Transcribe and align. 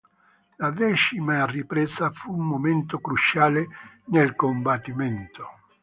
La 0.57 0.71
decima 0.71 1.45
ripresa 1.45 2.09
fu 2.09 2.33
un 2.35 2.43
momento 2.43 2.97
cruciale 2.97 3.67
nel 4.05 4.35
combattimento. 4.35 5.47